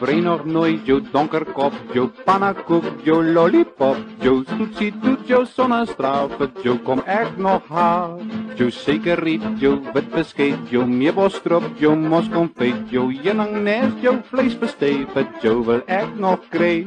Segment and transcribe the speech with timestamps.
[0.00, 6.30] brein nog nooit, jou donker kop, jou pannakoek, jou lollipop, jou toetsie toet, jou sonnestraal,
[6.38, 8.16] vir jou kom ek nog haar.
[8.56, 15.60] Jou suikerriet, jou wit beskuit, jou meebosstrop, jou moskonfyt, jou heuningnes, jou vleisbestei, vir jou
[15.68, 16.86] wil ek nog kry.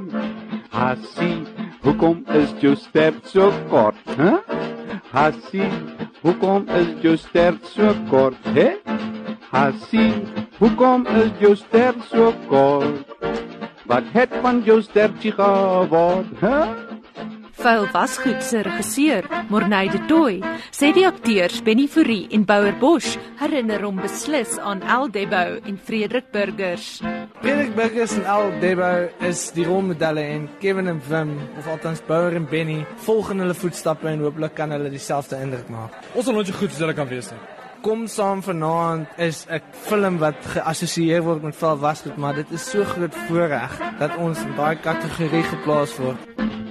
[0.73, 1.43] Hasie,
[1.85, 4.33] hoekom is jou stert so kort, hè?
[4.33, 4.61] Huh?
[5.13, 5.69] Hasie,
[6.23, 8.71] hoekom is jou stert so kort, hè?
[9.51, 10.09] Hasie,
[10.63, 13.09] hoekom is jou stert so kort?
[13.89, 16.57] Wat het van jou stertjie geword, hè?
[16.63, 16.91] Huh?
[17.63, 20.39] Vuil wasgoed se regisseur, Morney de Tooi,
[20.73, 25.77] sê die akteurs Benny Fourie en Bouer Bosch herinner hom beslis aan Al Debo en
[25.77, 26.97] Frederik Burgers.
[27.39, 28.91] Frederik Burgers en Al Debo
[29.29, 33.55] is die rolmodelle en Kevin en Wim, of althans Bouer en Benny, volg in hulle
[33.55, 35.99] voetstappe en hooplik kan hulle dieselfde indruk maak.
[36.15, 37.62] Ons sal nooit so goed soos hulle kan wees nie.
[37.83, 42.69] Kom saam vanaand is 'n film wat geassosieer word met vuil wasgoed, maar dit is
[42.71, 46.19] so groot voorreg dat ons in daai kategorie geplaas word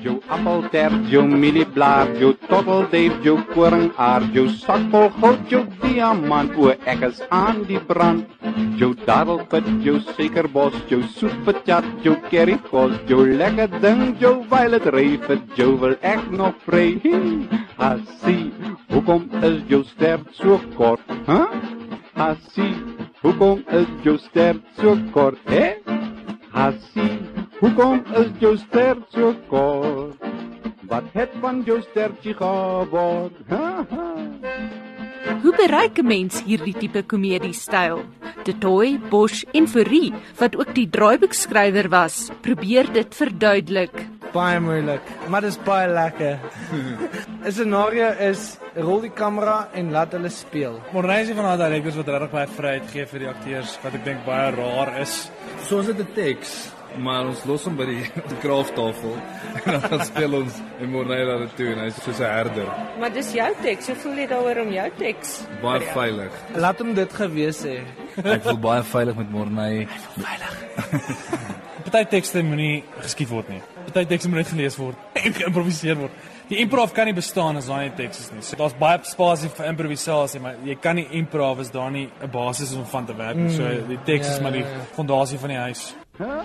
[0.03, 7.07] jou appelter, jou mielieblaar, jou totteldave, jou koringaar, jou sakvol goud, jou diamant, o ek
[7.09, 8.27] is aan die brand.
[8.81, 15.71] Jou dadelpit, jou suikerbos, jou soetpatjat, jou currykos, jou lekker ding, jou violet reef, jou
[15.81, 16.89] wil ek nog vry.
[17.79, 18.52] Hasie,
[19.03, 21.03] hoekom is jou stert so kort?
[21.27, 21.35] Hæ?
[21.35, 21.47] Huh?
[22.15, 22.75] Hasie,
[23.23, 25.39] hoekom is jou stert so kort?
[25.51, 25.73] Hè?
[26.55, 27.19] Hasie,
[27.63, 30.23] Hoekom is jou stert so kort?
[30.91, 33.37] Wat het van jou stertjie geword?
[35.43, 38.03] Hoe bereik 'n mens hierdie tipe komedie-styl?
[38.45, 43.95] De Toy, Bosch en Fourie, wat ook die draaiboekskrywer was, probeer dit verduidelik.
[44.33, 46.39] Baie moeilik, maar dit is baie lekker.
[47.43, 50.77] 'n Scenario is rol die kamera en laat hulle speel.
[50.95, 54.23] Morneyse van daai direkteurs wat regtig baie vryheid gee vir die akteurs wat ek dink
[54.25, 55.17] baie rar is.
[55.67, 58.03] Soos dit 'n teks maar ons los hom by die
[58.45, 59.15] kraaftafel
[59.65, 62.69] en dan speel ons en Morney laat dit toe en hy's soos 'n herder.
[63.01, 65.31] Maar dis jou teks, hoe voel jy daaroor om jou teks?
[65.63, 66.33] Baie veilig.
[66.55, 67.79] Laat hom dit gewees hê.
[68.23, 69.89] Ek voel baie veilig met Morney.
[70.19, 70.55] Veilig.
[71.93, 73.63] Party tekste moenie geskiet word nie.
[73.91, 76.13] Party tekste moet net gelees word en geïmproviseer word.
[76.53, 78.43] Die improv kan nie bestaan as daai tekste is nie.
[78.45, 82.29] So daar's baie spasie vir improvisasie, maar jy kan nie improv as daar nie 'n
[82.31, 83.57] basis is om van te werk nie.
[83.57, 85.95] So die teks is maar die fondasie van die huis.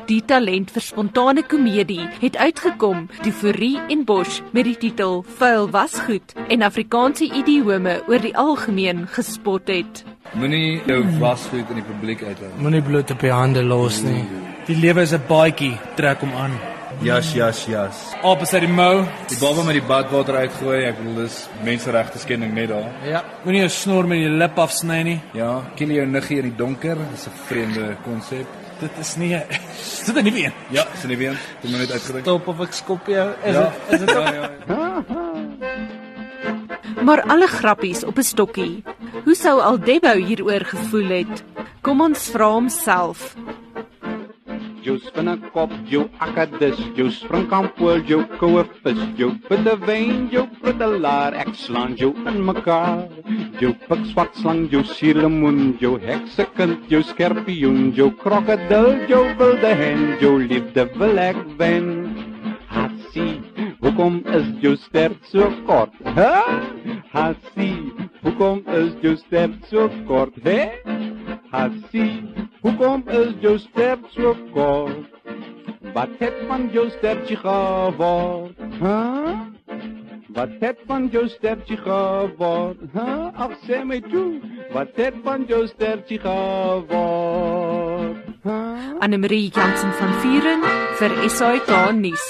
[0.06, 5.70] Die talent vir spontane komedie het uitgekom toe Fourie en Bosch met die titel Vuil
[5.70, 10.06] wasgoed en Afrikaanse idiome oor die algemeen gespot het.
[10.34, 12.60] Moenie jou wasgoed in die publiek uitlaat.
[12.60, 14.47] Moenie bloed op jou hande los nie.
[14.68, 16.52] Die lewe is 'n baadjie, trek hom aan.
[17.00, 17.96] Jas, jas, jas.
[18.22, 19.06] Op is die mou.
[19.30, 20.84] Die baba met die badwater uitgooi.
[20.84, 22.92] Ek bedoel dis menseregte skending net daar.
[23.06, 23.24] Ja.
[23.46, 25.22] Moenie jou snor met jou lip afsny nie.
[25.34, 26.98] Ja, kill jou niggie in die donker.
[27.12, 28.48] Dis 'n vreemde konsep.
[28.80, 29.30] Dit is nie
[30.06, 30.54] Dit is nie weer.
[30.70, 31.38] Ja, dis nie weer.
[31.62, 32.22] Dit moet net uitgedruk.
[32.22, 33.30] Stop of ek skop jou.
[33.44, 33.72] Is ja.
[33.90, 35.04] dit is dit ja, ja, ja.
[37.04, 38.84] Maar alle grappies op 'n stokkie.
[39.24, 41.44] Hoe sou Aldebo hieroor gevoel het?
[41.82, 43.36] Kom ons vra hom self
[44.88, 51.52] jou spinnekop, jou akkadis, jou springkampool, jou koue vis, jou bitte wyn, jou pruttelaar, ek
[51.60, 53.04] slaan jou in mekaar.
[53.60, 60.08] Jou pik swart slang, jou suurlemoen, jou heksekind, jou skorpioen, jou krokodil, jou wilde hen,
[60.24, 61.92] jou liefde wil ek wen.
[62.72, 63.42] Hasie,
[63.82, 65.96] hoekom is jou stert so kort?
[66.16, 66.32] Hæ?
[67.12, 70.38] Hasie, hoekom is jou stert so kort?
[70.46, 70.70] Hè?
[71.52, 75.06] Hasie, Hoekom is jou stert so kort?
[75.96, 78.58] Wat het van jou stertjie geword?
[78.82, 79.38] Huh?
[80.36, 82.82] Wat het van jou stertjie geword?
[82.92, 83.32] Huh?
[83.40, 84.42] Ag sê my toe,
[84.76, 88.20] wat het van jou stertjie geword?
[88.44, 89.00] Huh?
[89.00, 90.68] Anne Marie Jansen van Vuren
[91.00, 92.28] vir SAK nuus.